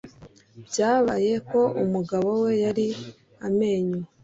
[0.67, 2.87] Byabaye ko umugabo we yari
[3.47, 3.99] amenyo